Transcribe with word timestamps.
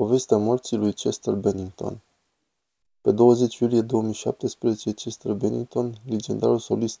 Povestea 0.00 0.36
morții 0.36 0.76
lui 0.76 0.92
Chester 0.92 1.34
Bennington 1.34 2.00
Pe 3.00 3.10
20 3.10 3.58
iulie 3.58 3.80
2017, 3.80 4.92
Chester 4.92 5.32
Bennington, 5.32 5.94
legendarul 6.08 6.58
solist 6.58 7.00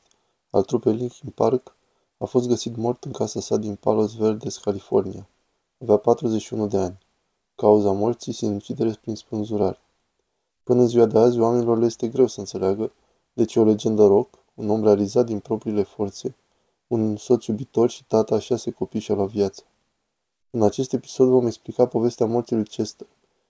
al 0.50 0.62
trupei 0.62 0.94
Linkin 0.94 1.30
Park, 1.30 1.76
a 2.18 2.24
fost 2.24 2.48
găsit 2.48 2.76
mort 2.76 3.04
în 3.04 3.12
casa 3.12 3.40
sa 3.40 3.56
din 3.56 3.74
Palos 3.74 4.16
Verdes, 4.16 4.58
California. 4.58 5.28
Avea 5.78 5.96
41 5.96 6.66
de 6.66 6.76
ani. 6.76 6.98
Cauza 7.54 7.92
morții, 7.92 8.32
sinucidere 8.32 8.98
prin 9.00 9.14
spânzurare. 9.14 9.78
Până 10.62 10.80
în 10.80 10.88
ziua 10.88 11.06
de 11.06 11.18
azi, 11.18 11.38
oamenilor 11.38 11.78
le 11.78 11.84
este 11.84 12.08
greu 12.08 12.26
să 12.26 12.40
înțeleagă 12.40 12.92
de 13.32 13.44
ce 13.44 13.60
o 13.60 13.64
legendă 13.64 14.06
rock, 14.06 14.38
un 14.54 14.70
om 14.70 14.82
realizat 14.82 15.26
din 15.26 15.38
propriile 15.38 15.82
forțe, 15.82 16.34
un 16.86 17.16
soț 17.16 17.46
iubitor 17.46 17.90
și 17.90 18.04
tata 18.04 18.34
a 18.34 18.38
șase 18.38 18.70
copii 18.70 19.00
și-a 19.00 19.14
luat 19.14 19.28
viața. 19.28 19.62
În 20.54 20.62
acest 20.62 20.92
episod 20.92 21.28
vom 21.28 21.46
explica 21.46 21.86
povestea 21.86 22.26
morții 22.26 22.56
lui 22.56 22.64
Chester 22.64 23.06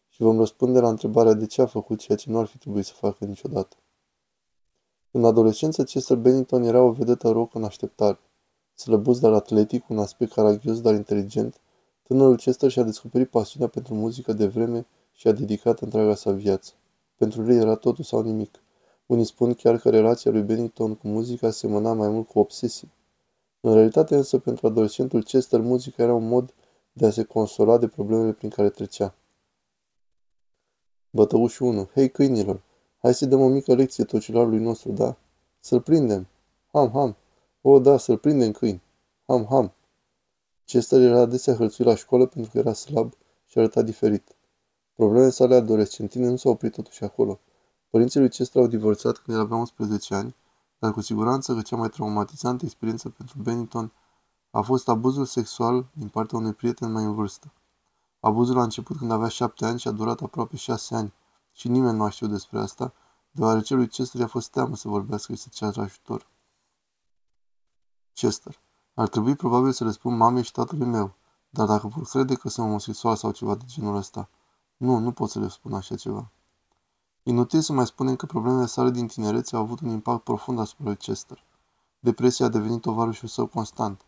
și 0.09 0.23
vom 0.23 0.39
răspunde 0.39 0.81
la 0.81 0.89
întrebarea 0.89 1.32
de 1.32 1.46
ce 1.46 1.62
a 1.62 1.67
făcut 1.67 1.99
ceea 1.99 2.18
ce 2.18 2.31
nu 2.31 2.39
ar 2.39 2.46
fi 2.46 2.58
trebuit 2.58 2.85
să 2.85 2.93
facă 2.93 3.25
niciodată. 3.25 3.76
În 5.11 5.25
adolescență, 5.25 5.85
Chester 5.85 6.17
Bennington 6.17 6.62
era 6.62 6.82
o 6.82 6.90
vedetă 6.90 7.31
rock 7.31 7.54
în 7.54 7.64
așteptare. 7.64 8.18
Slăbus, 8.75 9.21
dar 9.21 9.32
atletic, 9.32 9.89
un 9.89 9.98
aspect 9.98 10.32
caragios, 10.32 10.81
dar 10.81 10.95
inteligent, 10.95 11.61
tânărul 12.03 12.36
Chester 12.36 12.71
și-a 12.71 12.82
descoperit 12.82 13.31
pasiunea 13.31 13.68
pentru 13.68 13.95
muzică 13.95 14.32
de 14.32 14.46
vreme 14.46 14.86
și 15.12 15.29
a 15.29 15.32
dedicat 15.32 15.81
întreaga 15.81 16.14
sa 16.14 16.31
viață. 16.31 16.73
Pentru 17.17 17.43
el 17.43 17.61
era 17.61 17.75
totul 17.75 18.04
sau 18.04 18.23
nimic. 18.23 18.62
Unii 19.07 19.25
spun 19.25 19.54
chiar 19.54 19.79
că 19.79 19.90
relația 19.90 20.31
lui 20.31 20.43
Bennington 20.43 20.95
cu 20.95 21.09
muzica 21.09 21.50
semăna 21.50 21.93
mai 21.93 22.09
mult 22.09 22.29
cu 22.29 22.39
obsesie. 22.39 22.89
În 23.61 23.75
realitate 23.75 24.17
însă, 24.17 24.39
pentru 24.39 24.67
adolescentul 24.67 25.23
Chester, 25.23 25.61
muzica 25.61 26.03
era 26.03 26.14
un 26.14 26.29
mod 26.29 26.54
de 26.96 27.07
a 27.07 27.11
se 27.11 27.25
consola 27.25 27.79
de 27.79 27.89
problemele 27.89 28.32
prin 28.32 28.50
care 28.50 28.71
trecea. 28.71 29.14
Bătăușul 31.11 31.67
1. 31.67 31.89
Hei, 31.94 32.11
câinilor! 32.11 32.62
Hai 32.98 33.14
să 33.14 33.27
dăm 33.27 33.41
o 33.41 33.48
mică 33.48 33.75
lecție 33.75 34.05
tocilarului 34.05 34.59
nostru, 34.59 34.92
da? 34.92 35.17
Să-l 35.61 35.81
prindem! 35.81 36.27
Ham, 36.73 36.91
ham! 36.91 37.17
O, 37.61 37.78
da, 37.78 37.97
să-l 37.97 38.19
prindem, 38.19 38.53
câini! 38.53 38.83
Ham, 39.27 39.47
ham! 39.48 39.73
Chester 40.64 41.01
era 41.01 41.20
adesea 41.20 41.55
hălțuit 41.55 41.89
la 41.89 41.95
școală 41.95 42.27
pentru 42.27 42.51
că 42.51 42.59
era 42.59 42.73
slab 42.73 43.12
și 43.47 43.58
arăta 43.58 43.83
diferit. 43.83 44.34
Problemele 44.95 45.31
sale 45.31 45.55
adolescentine 45.55 46.29
nu 46.29 46.36
s-au 46.36 46.53
oprit 46.53 46.73
totuși 46.73 47.05
acolo. 47.05 47.41
Părinții 47.91 48.20
lui 48.20 48.29
Chester 48.29 48.62
au 48.62 48.69
divorțat 48.69 49.17
când 49.17 49.36
el 49.36 49.42
avea 49.42 49.56
11 49.56 50.14
ani, 50.14 50.34
dar 50.79 50.92
cu 50.92 51.01
siguranță 51.01 51.55
că 51.55 51.62
cea 51.62 51.77
mai 51.77 51.89
traumatizantă 51.89 52.64
experiență 52.64 53.08
pentru 53.08 53.39
Bennington 53.42 53.92
a 54.55 54.61
fost 54.61 54.89
abuzul 54.89 55.25
sexual 55.25 55.87
din 55.93 56.09
partea 56.09 56.39
unui 56.39 56.53
prieten 56.53 56.93
mai 56.93 57.05
în 57.05 57.15
vârstă. 57.15 57.53
Abuzul 58.21 58.59
a 58.59 58.63
început 58.63 58.97
când 58.97 59.11
avea 59.11 59.29
șapte 59.29 59.67
ani 59.67 59.79
și 59.79 59.89
a 59.89 59.91
durat 59.91 60.21
aproape 60.21 60.57
șase 60.57 60.95
ani 60.95 61.13
și 61.53 61.69
nimeni 61.69 61.97
nu 61.97 62.05
a 62.05 62.09
știut 62.09 62.31
despre 62.31 62.59
asta, 62.59 62.93
deoarece 63.31 63.75
lui 63.75 63.89
Chester 63.89 64.21
i-a 64.21 64.27
fost 64.27 64.51
teamă 64.51 64.77
să 64.77 64.89
vorbească 64.89 65.35
și 65.35 65.41
să 65.41 65.49
ceară 65.53 65.81
ajutor. 65.81 66.27
Chester. 68.13 68.61
Ar 68.95 69.09
trebui 69.09 69.35
probabil 69.37 69.73
să 69.73 69.85
le 69.85 69.91
spun 69.91 70.17
mamei 70.17 70.43
și 70.43 70.53
tatălui 70.53 70.87
meu, 70.87 71.15
dar 71.51 71.67
dacă 71.67 71.87
vor 71.87 72.05
crede 72.05 72.35
că 72.35 72.49
sunt 72.49 72.67
homosexual 72.67 73.17
sau 73.17 73.31
ceva 73.31 73.55
de 73.55 73.65
genul 73.67 73.97
ăsta, 73.97 74.29
nu, 74.77 74.99
nu 74.99 75.13
pot 75.13 75.31
să 75.31 75.39
le 75.39 75.49
spun 75.49 75.73
așa 75.73 75.97
ceva. 75.97 76.31
Inutil 77.23 77.61
să 77.61 77.73
mai 77.73 77.87
spunem 77.87 78.17
că 78.17 78.27
problemele 78.27 78.67
sale 78.67 78.91
din 78.91 79.07
tinerețe 79.07 79.57
au 79.57 79.63
avut 79.63 79.81
un 79.81 79.89
impact 79.89 80.23
profund 80.23 80.59
asupra 80.59 80.85
lui 80.85 80.97
Chester. 80.97 81.45
Depresia 81.99 82.47
a 82.47 82.49
devenit 82.49 82.81
tovarășul 82.81 83.29
său 83.29 83.47
constant. 83.47 84.05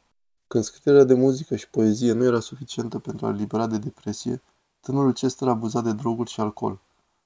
Când 0.49 0.65
scrierea 0.65 1.05
de 1.05 1.15
muzică 1.15 1.57
și 1.57 1.71
poezie 1.71 2.13
nu 2.13 2.25
era 2.25 2.41
suficientă 2.41 2.99
pentru 2.99 3.27
a 3.27 3.31
libera 3.31 3.67
de 3.67 3.79
depresie, 3.79 4.43
tânărul 4.81 5.13
Chester 5.13 5.49
abuzat 5.49 5.85
de 5.85 5.93
droguri 5.93 6.31
și 6.31 6.41
alcool. 6.41 6.81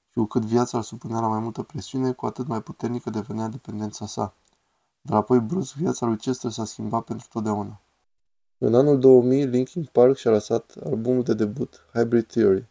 Și 0.09 0.17
cu 0.17 0.25
cât 0.25 0.41
viața 0.41 0.77
îl 0.77 0.83
supunea 0.83 1.19
la 1.19 1.27
mai 1.27 1.39
multă 1.39 1.61
presiune, 1.61 2.11
cu 2.11 2.25
atât 2.25 2.47
mai 2.47 2.61
puternică 2.61 3.09
devenea 3.09 3.47
dependența 3.47 4.05
sa. 4.05 4.33
Dar 5.01 5.17
apoi 5.17 5.39
brusc 5.39 5.73
viața 5.73 6.05
lui 6.05 6.17
Chester 6.17 6.51
s-a 6.51 6.65
schimbat 6.65 7.03
pentru 7.03 7.27
totdeauna. 7.31 7.81
În 8.57 8.75
anul 8.75 8.99
2000, 8.99 9.45
Linkin 9.45 9.89
Park 9.91 10.17
și-a 10.17 10.31
lăsat 10.31 10.73
albumul 10.83 11.23
de 11.23 11.33
debut, 11.33 11.85
Hybrid 11.93 12.25
Theory. 12.25 12.69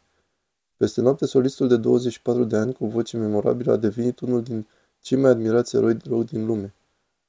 Peste 0.76 1.00
noapte, 1.00 1.26
solistul 1.26 1.68
de 1.68 1.76
24 1.76 2.44
de 2.44 2.56
ani, 2.56 2.72
cu 2.72 2.86
voce 2.86 3.16
memorabilă, 3.16 3.72
a 3.72 3.76
devenit 3.76 4.20
unul 4.20 4.42
din 4.42 4.66
cei 5.00 5.18
mai 5.18 5.30
admirați 5.30 5.76
eroi 5.76 5.94
de 5.94 6.04
rock 6.08 6.24
din 6.24 6.46
lume. 6.46 6.74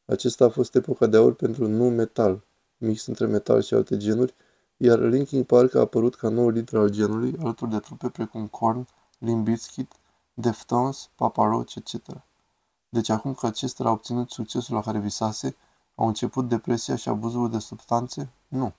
Acesta 0.06 0.46
a 0.46 0.50
fost 0.50 0.76
epoca 0.76 1.08
de 1.08 1.18
aur 1.18 1.34
pentru 1.34 1.68
nu 1.68 1.90
metal, 1.90 2.44
mix 2.82 3.06
între 3.06 3.26
metal 3.26 3.62
și 3.62 3.74
alte 3.74 3.98
genuri, 3.98 4.34
iar 4.78 5.00
Linkin 5.00 5.44
Park 5.44 5.76
a 5.76 5.80
apărut 5.80 6.16
ca 6.16 6.30
nou 6.30 6.50
lider 6.50 6.80
al 6.80 6.90
genului, 6.90 7.36
alături 7.40 7.72
de 7.72 7.80
trupe 7.80 8.10
precum 8.10 8.48
Korn, 8.48 8.88
Limp 9.18 9.44
Bizkit, 9.44 9.92
Deftones, 10.34 11.10
Papa 11.16 11.46
Roach, 11.46 11.76
etc. 11.76 11.96
Deci 12.90 13.10
acum 13.10 13.34
că 13.34 13.46
acestea 13.46 13.86
au 13.86 13.94
obținut 13.94 14.30
succesul 14.30 14.76
la 14.76 14.82
care 14.82 15.00
visase, 15.00 15.56
au 15.96 16.08
început 16.08 16.48
depresia 16.50 16.96
și 16.96 17.10
abuzul 17.10 17.50
de 17.50 17.60
substanțe? 17.60 18.30
Nu. 18.48 18.74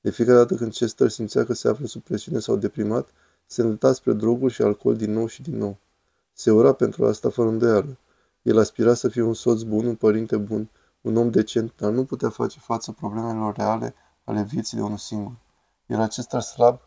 De 0.00 0.10
fiecare 0.10 0.38
dată 0.38 0.54
când 0.54 0.72
Chester 0.72 1.08
simțea 1.08 1.44
că 1.44 1.52
se 1.52 1.68
află 1.68 1.86
sub 1.86 2.02
presiune 2.02 2.38
sau 2.38 2.56
deprimat, 2.56 3.08
se 3.46 3.60
îndrepta 3.60 3.92
spre 3.92 4.12
droguri 4.12 4.52
și 4.52 4.62
alcool 4.62 4.96
din 4.96 5.12
nou 5.12 5.26
și 5.26 5.42
din 5.42 5.58
nou. 5.58 5.76
Se 6.32 6.50
ura 6.50 6.72
pentru 6.72 7.06
asta 7.06 7.30
fără 7.30 7.48
îndoială. 7.48 7.96
El 8.42 8.58
aspira 8.58 8.94
să 8.94 9.08
fie 9.08 9.22
un 9.22 9.34
soț 9.34 9.62
bun, 9.62 9.86
un 9.86 9.94
părinte 9.94 10.36
bun, 10.36 10.68
un 11.00 11.16
om 11.16 11.30
decent, 11.30 11.72
dar 11.76 11.90
nu 11.90 12.04
putea 12.04 12.30
face 12.30 12.58
față 12.58 12.92
problemelor 12.92 13.54
reale 13.56 13.94
ale 14.24 14.42
vieții 14.42 14.76
de 14.76 14.82
unul 14.82 14.96
singur. 14.96 15.32
Era 15.86 16.02
acesta 16.02 16.40
slab? 16.40 16.80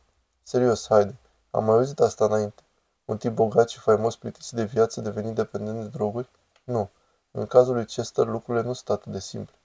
Serios, 0.44 0.88
haide. 0.88 1.20
Am 1.52 1.64
mai 1.64 1.76
auzit 1.76 2.00
asta 2.00 2.26
înainte. 2.26 2.64
Un 3.06 3.18
tip 3.18 3.34
bogat 3.34 3.70
și 3.70 3.80
faimos 3.80 4.16
plictisit 4.16 4.56
de 4.56 4.64
viață 4.64 5.02
devenit 5.02 5.36
dependent 5.36 5.82
de 5.82 5.88
droguri? 5.88 6.30
Nu. 6.64 6.90
În 7.32 7.46
cazul 7.46 7.74
lui 7.74 7.86
Chester, 7.86 8.28
lucrurile 8.28 8.64
nu 8.64 8.74
sunt 8.74 8.90
atât 8.90 9.12
de 9.12 9.20
simple. 9.20 9.56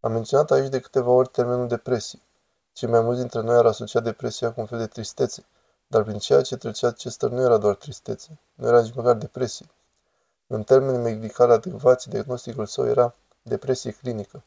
Am 0.00 0.12
menționat 0.12 0.50
aici 0.50 0.68
de 0.68 0.80
câteva 0.80 1.10
ori 1.10 1.28
termenul 1.28 1.68
depresie. 1.68 2.18
Cei 2.72 2.88
mai 2.88 3.00
mulți 3.00 3.20
dintre 3.20 3.40
noi 3.40 3.56
ar 3.56 3.66
asocia 3.66 4.00
depresia 4.00 4.52
cu 4.52 4.60
un 4.60 4.66
fel 4.66 4.78
de 4.78 4.86
tristețe, 4.86 5.44
dar 5.86 6.02
prin 6.02 6.18
ceea 6.18 6.42
ce 6.42 6.56
trecea 6.56 6.90
Chester 6.90 7.30
nu 7.30 7.40
era 7.40 7.58
doar 7.58 7.74
tristețe, 7.74 8.38
nu 8.54 8.66
era 8.66 8.80
nici 8.80 8.94
măcar 8.94 9.14
depresie. 9.14 9.66
În 10.46 10.62
termeni 10.62 10.98
medicali 10.98 11.52
adecvați, 11.52 12.08
diagnosticul 12.08 12.66
său 12.66 12.86
era 12.86 13.14
depresie 13.48 13.90
clinică. 13.90 14.42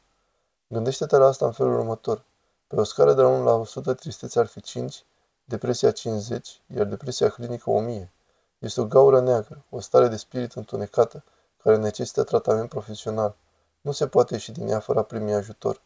Gândește-te 0.67 1.17
la 1.17 1.25
asta 1.25 1.45
în 1.45 1.51
felul 1.51 1.79
următor. 1.79 2.23
Pe 2.67 2.75
o 2.75 2.83
scară 2.83 3.13
de 3.13 3.21
la 3.21 3.27
1 3.27 3.43
la 3.43 3.53
100, 3.53 3.93
tristețe 3.93 4.39
ar 4.39 4.45
fi 4.45 4.61
5, 4.61 5.05
depresia 5.45 5.91
50, 5.91 6.61
iar 6.75 6.85
depresia 6.85 7.29
clinică 7.29 7.69
1000. 7.69 8.11
Este 8.59 8.81
o 8.81 8.85
gaură 8.85 9.21
neagră, 9.21 9.63
o 9.69 9.79
stare 9.79 10.07
de 10.07 10.15
spirit 10.15 10.53
întunecată, 10.53 11.23
care 11.63 11.77
necesită 11.77 12.23
tratament 12.23 12.69
profesional. 12.69 13.35
Nu 13.81 13.91
se 13.91 14.07
poate 14.07 14.33
ieși 14.33 14.51
din 14.51 14.67
ea 14.67 14.79
fără 14.79 14.99
a 14.99 15.03
primi 15.03 15.33
ajutor. 15.33 15.81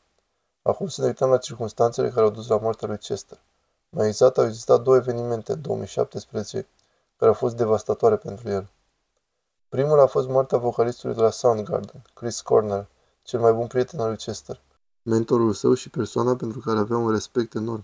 Acum 0.62 0.88
să 0.88 1.02
ne 1.02 1.08
uităm 1.08 1.30
la 1.30 1.38
circunstanțele 1.38 2.10
care 2.10 2.22
au 2.22 2.32
dus 2.32 2.48
la 2.48 2.58
moartea 2.58 2.88
lui 2.88 2.98
Chester. 2.98 3.40
Mai 3.90 4.08
exact, 4.08 4.38
au 4.38 4.46
existat 4.46 4.82
două 4.82 4.96
evenimente 4.96 5.52
în 5.52 5.62
2017 5.62 6.68
care 7.18 7.32
au 7.32 7.38
fost 7.38 7.56
devastatoare 7.56 8.16
pentru 8.16 8.50
el. 8.50 8.68
Primul 9.70 10.00
a 10.00 10.06
fost 10.06 10.28
moartea 10.28 10.58
vocalistului 10.58 11.16
de 11.16 11.22
la 11.22 11.30
Soundgarden, 11.30 12.02
Chris 12.14 12.42
Cornell, 12.42 12.88
cel 13.26 13.40
mai 13.40 13.54
bun 13.54 13.68
prieten 13.68 14.00
al 14.00 14.08
lui 14.08 14.18
Chester, 14.18 14.62
mentorul 15.02 15.54
său 15.54 15.74
și 15.74 15.90
persoana 15.90 16.36
pentru 16.36 16.60
care 16.60 16.80
avea 16.80 16.98
un 16.98 17.12
respect 17.12 17.54
enorm. 17.54 17.84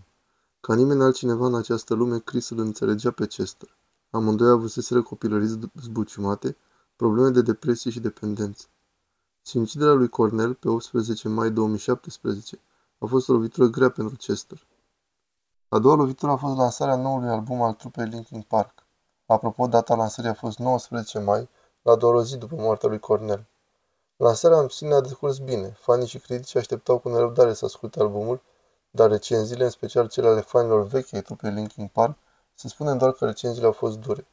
Ca 0.60 0.76
nimeni 0.76 1.04
altcineva 1.04 1.46
în 1.46 1.56
această 1.56 1.94
lume, 1.94 2.20
Chris 2.20 2.50
îl 2.50 2.60
înțelegea 2.60 3.12
pe 3.12 3.28
Chester. 3.28 3.78
Amândoi 4.10 4.52
avuseseră 4.52 5.02
copilăriți 5.02 5.58
zbuciumate, 5.82 6.58
probleme 6.96 7.30
de 7.30 7.42
depresie 7.42 7.92
și 7.92 8.00
dependență. 8.00 8.66
Sinuciderea 9.42 9.94
lui 9.94 10.10
Cornell, 10.10 10.54
pe 10.54 10.70
18 10.70 11.28
mai 11.28 11.52
2017, 11.52 12.60
a 12.98 13.06
fost 13.06 13.30
o 13.30 13.34
lovitură 13.34 13.68
grea 13.68 13.90
pentru 13.90 14.16
Chester. 14.16 14.68
A 15.70 15.80
doua 15.80 15.96
lovitură 15.96 16.32
a 16.32 16.36
fost 16.36 16.58
lansarea 16.58 16.96
noului 16.96 17.30
album 17.30 17.62
al 17.62 17.74
trupei 17.74 18.06
Linkin 18.06 18.42
Park. 18.42 18.86
Apropo, 19.26 19.68
data 19.68 19.96
lansării 19.96 20.30
a 20.30 20.34
fost 20.34 20.58
19 20.58 21.20
mai, 21.20 21.50
la 21.82 21.96
doar 21.96 22.14
o 22.14 22.24
zi 22.24 22.38
după 22.38 22.56
moartea 22.56 22.90
lui 22.90 23.00
Cornell. 23.00 23.46
Lansarea 24.22 24.60
în 24.60 24.70
sine 24.70 24.94
a 24.94 25.02
decurs 25.02 25.38
bine. 25.38 25.78
Fanii 25.80 26.08
și 26.08 26.20
critici 26.20 26.56
așteptau 26.56 27.00
cu 27.00 27.10
nerăbdare 27.10 27.54
să 27.54 27.66
asculte 27.66 28.00
albumul, 28.00 28.42
dar 28.92 29.10
recenziile, 29.10 29.64
în 29.64 29.70
special 29.70 30.08
cele 30.08 30.28
ale 30.28 30.42
fanilor 30.42 30.84
vechi 30.84 31.14
ai 31.14 31.22
trupei 31.22 31.52
Linkin 31.52 31.88
Park, 31.88 32.18
să 32.54 32.68
spunem 32.68 32.98
doar 32.98 33.12
că 33.12 33.26
recenziile 33.26 33.66
au 33.66 33.72
fost 33.72 33.98
dure. 33.98 34.28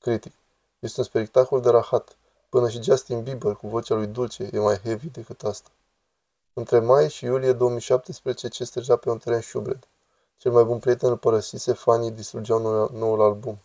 Critic. 0.00 0.32
Este 0.78 1.00
un 1.00 1.06
spectacol 1.06 1.60
de 1.60 1.70
rahat. 1.70 2.16
Până 2.48 2.68
și 2.68 2.82
Justin 2.82 3.22
Bieber, 3.22 3.52
cu 3.54 3.66
vocea 3.66 3.94
lui 3.94 4.06
dulce, 4.06 4.48
e 4.52 4.58
mai 4.58 4.76
heavy 4.76 5.08
decât 5.08 5.42
asta. 5.42 5.68
Între 6.52 6.78
mai 6.78 7.10
și 7.10 7.24
iulie 7.24 7.52
2017, 7.52 8.48
ce 8.48 8.64
stăgea 8.64 8.96
pe 8.96 9.10
un 9.10 9.18
teren 9.18 9.40
șubred. 9.40 9.86
Cel 10.36 10.52
mai 10.52 10.64
bun 10.64 10.78
prieten 10.78 11.10
îl 11.10 11.16
părăsise, 11.16 11.72
fanii 11.72 12.10
distrugeau 12.10 12.88
noul 12.92 13.22
album. 13.22 13.58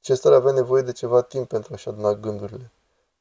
Chester 0.00 0.32
avea 0.32 0.52
nevoie 0.52 0.82
de 0.82 0.92
ceva 0.92 1.22
timp 1.22 1.48
pentru 1.48 1.74
a-și 1.74 1.88
aduna 1.88 2.14
gândurile. 2.14 2.70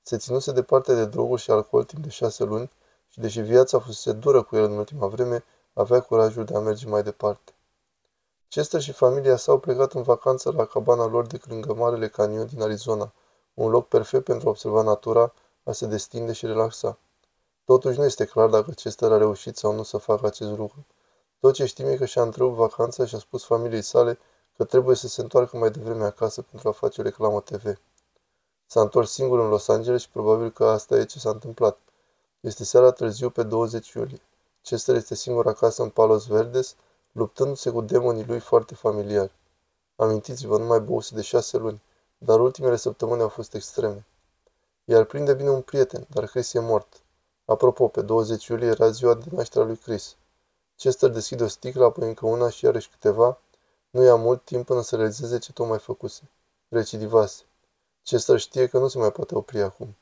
Se 0.02 0.18
ținuse 0.18 0.52
departe 0.52 0.96
de 0.96 1.06
droguri 1.06 1.42
și 1.42 1.52
alcool 1.52 1.84
timp 1.84 2.04
de 2.04 2.10
șase 2.10 2.44
luni 2.44 2.72
și, 3.10 3.20
deși 3.20 3.42
viața 3.42 3.80
fusese 3.80 4.12
dură 4.12 4.44
cu 4.44 4.56
el 4.56 4.64
în 4.64 4.78
ultima 4.78 5.08
vreme, 5.08 5.44
avea 5.74 6.02
curajul 6.02 6.46
de 6.46 6.56
a 6.56 6.60
merge 6.60 6.88
mai 6.88 7.04
departe. 7.04 7.54
Chester 8.50 8.82
și 8.82 8.92
familia 8.92 9.36
sa 9.36 9.52
au 9.52 9.60
plecat 9.60 9.94
în 9.94 10.02
vacanță 10.02 10.52
la 10.52 10.66
cabana 10.66 11.06
lor 11.06 11.28
de 11.28 11.40
lângă 11.48 11.74
Marele 11.74 12.08
Canion 12.08 12.46
din 12.46 12.62
Arizona, 12.62 13.14
un 13.54 13.70
loc 13.70 13.88
perfect 13.88 14.24
pentru 14.24 14.48
a 14.48 14.50
observa 14.50 14.82
natura, 14.82 15.34
a 15.64 15.72
se 15.72 15.86
destinde 15.86 16.34
și 16.34 16.46
relaxa. 16.46 16.98
Totuși 17.66 17.98
nu 17.98 18.06
este 18.06 18.26
clar 18.26 18.50
dacă 18.50 18.72
Chester 18.72 19.12
a 19.12 19.18
reușit 19.18 19.58
sau 19.58 19.74
nu 19.74 19.84
să 19.84 19.98
facă 19.98 20.26
acest 20.26 20.58
lucru. 20.58 20.86
Tot 21.40 21.54
ce 21.54 21.66
știm 21.66 21.88
e 21.88 21.96
că 21.96 22.06
și-a 22.06 22.22
întrerupt 22.22 22.56
vacanța 22.56 23.06
și 23.06 23.16
a 23.16 23.20
spus 23.20 23.44
familiei 23.44 23.82
sale 23.82 24.20
că 24.58 24.64
trebuie 24.64 24.96
să 24.96 25.08
se 25.08 25.22
întoarcă 25.22 25.58
mai 25.58 25.72
devreme 25.72 26.04
acasă 26.06 26.42
pentru 26.42 26.70
a 26.70 26.72
face 26.72 27.02
o 27.02 27.04
reclamă 27.04 27.42
TV. 27.42 27.80
S-a 28.72 28.82
întors 28.82 29.12
singur 29.12 29.40
în 29.40 29.50
Los 29.50 29.68
Angeles 29.68 30.02
și 30.02 30.10
probabil 30.10 30.52
că 30.52 30.66
asta 30.66 30.96
e 30.96 31.06
ce 31.06 31.20
s-a 31.20 31.30
întâmplat. 31.30 31.78
Este 32.40 32.64
seara 32.64 32.92
târziu 32.92 33.30
pe 33.30 33.44
20 33.44 33.92
iulie. 33.92 34.22
Chester 34.62 34.96
este 34.96 35.16
singur 35.16 35.48
acasă 35.48 35.82
în 35.82 35.90
Palos 35.90 36.26
Verdes, 36.28 36.76
luptându-se 37.12 37.70
cu 37.70 37.82
demonii 37.82 38.26
lui 38.26 38.40
foarte 38.40 38.76
familiari. 38.76 39.32
Amintiți-vă, 39.96 40.58
nu 40.58 40.66
mai 40.66 40.80
băuse 40.80 41.16
de 41.16 41.22
șase 41.22 41.58
luni, 41.58 41.82
dar 42.18 42.40
ultimele 42.40 42.76
săptămâni 42.76 43.22
au 43.22 43.28
fost 43.28 43.54
extreme. 43.54 44.06
Iar 44.86 45.04
prinde 45.04 45.34
bine 45.34 45.50
un 45.50 45.62
prieten, 45.62 46.08
dar 46.10 46.26
Chris 46.26 46.54
e 46.54 46.60
mort. 46.60 47.02
Apropo, 47.46 47.88
pe 47.88 48.02
20 48.02 48.46
iulie 48.46 48.68
era 48.68 48.90
ziua 48.90 49.14
de 49.14 49.26
nașterea 49.32 49.68
lui 49.68 49.78
Chris. 49.78 50.16
Chester 50.78 51.10
deschide 51.10 51.44
o 51.44 51.48
sticlă, 51.48 51.86
apoi 51.86 52.08
încă 52.08 52.26
una 52.26 52.50
și 52.50 52.66
iarăși 52.66 52.90
câteva. 52.90 53.40
Nu 53.90 54.04
ia 54.04 54.16
mult 54.16 54.44
timp 54.44 54.66
până 54.66 54.82
să 54.82 54.96
realizeze 54.96 55.38
ce 55.38 55.54
tocmai 55.54 55.80
făcuse. 55.80 56.22
Recidivase. 56.70 57.44
Chester 58.04 58.40
știe 58.40 58.68
că 58.68 58.78
nu 58.78 58.88
se 58.88 58.98
mai 58.98 59.12
poate 59.12 59.36
opri 59.36 59.62
acum. 59.62 59.96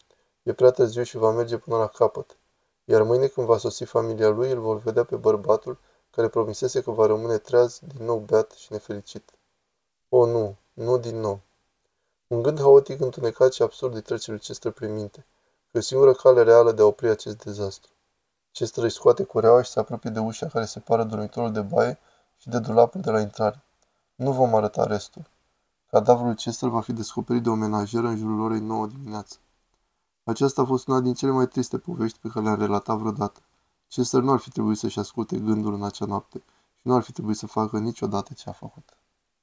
E 0.44 0.54
prea 0.54 0.72
târziu 0.72 1.04
și 1.04 1.18
va 1.18 1.31
merge 1.31 1.57
până 1.57 1.78
la 1.78 1.88
capăt. 1.88 2.38
Iar 2.86 3.04
mâine 3.04 3.28
când 3.28 3.48
va 3.48 3.57
sosi 3.57 3.84
familia 3.84 4.30
lui, 4.30 4.51
îl 4.51 4.60
vor 4.60 4.78
vedea 4.78 5.04
pe 5.04 5.16
bărbatul 5.16 5.78
care 6.12 6.28
promisese 6.28 6.81
că 6.81 6.92
va 6.92 7.06
rămâne 7.06 7.38
treaz, 7.38 7.80
din 7.96 8.06
nou 8.06 8.18
beat 8.18 8.51
și 8.51 8.72
nefericit. 8.72 9.30
O, 10.10 10.25
nu, 10.25 10.56
nu 10.74 10.98
din 10.98 11.19
nou. 11.19 11.40
Un 12.28 12.42
gând 12.42 12.60
haotic, 12.60 13.00
întunecat 13.00 13.54
și 13.54 13.62
absurd 13.62 13.96
îi 13.96 14.02
trece 14.02 14.31
lui 14.31 14.40
Chester 14.40 14.72
prin 14.72 14.94
minte, 14.94 15.25
că 15.72 15.78
e 15.78 15.80
o 15.80 15.81
singură 15.81 16.13
cale 16.13 16.44
reală 16.44 16.72
de 16.72 16.81
a 16.81 16.86
opri 16.86 17.10
acest 17.10 17.44
dezastru. 17.44 17.92
Chester 18.52 18.84
îi 18.84 18.92
scoate 18.92 19.24
cureaua 19.24 19.62
și 19.62 19.72
se 19.72 19.80
apropie 19.80 20.10
de 20.10 20.19
ușa 20.19 20.48
care 20.48 20.66
separă 20.66 21.04
dormitorul 21.04 21.52
de 21.52 21.62
baie 21.62 22.00
și 22.38 22.50
de 22.50 22.60
dulapul 22.60 23.02
de 23.02 23.12
la 23.12 23.19
intrare. 23.19 23.63
Nu 24.16 24.31
vom 24.31 24.56
arăta 24.56 24.86
restul. 24.86 25.30
Cadavrul 25.92 26.34
Chester 26.34 26.70
va 26.70 26.82
fi 26.82 26.94
descoperit 26.94 27.44
de 27.44 27.50
o 27.50 27.56
menajeră 27.56 28.08
în 28.08 28.18
jurul 28.18 28.40
orei 28.40 28.60
9 28.60 28.88
dimineață. 28.88 29.38
Aceasta 30.24 30.62
a 30.62 30.66
fost 30.66 30.88
una 30.88 31.00
din 31.00 31.14
cele 31.14 31.32
mai 31.32 31.48
triste 31.48 31.78
povești 31.78 32.20
pe 32.20 32.28
care 32.28 32.46
le-am 32.46 32.60
relatat 32.60 32.98
vreodată. 32.98 33.40
Chester 33.88 34.22
nu 34.22 34.32
ar 34.32 34.40
fi 34.40 34.50
trebuit 34.50 34.78
să-și 34.78 35.00
asculte 35.00 35.38
gândul 35.38 35.74
în 35.74 35.84
acea 35.84 36.06
noapte 36.06 36.44
și 36.76 36.88
nu 36.88 36.94
ar 36.94 37.02
fi 37.02 37.12
trebuit 37.12 37.38
să 37.38 37.48
facă 37.48 37.80
niciodată 37.80 38.34
ce 38.34 38.50
a 38.50 38.52
făcut. 38.52 38.98